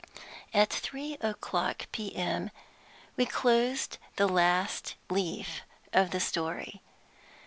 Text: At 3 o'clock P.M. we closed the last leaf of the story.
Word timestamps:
At 0.51 0.71
3 0.73 1.17
o'clock 1.21 1.85
P.M. 1.91 2.49
we 3.15 3.27
closed 3.27 3.99
the 4.15 4.25
last 4.25 4.95
leaf 5.11 5.61
of 5.93 6.09
the 6.09 6.19
story. 6.19 6.81